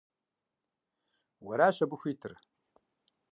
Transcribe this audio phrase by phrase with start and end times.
[1.45, 2.33] Уэращ абы хуитыр.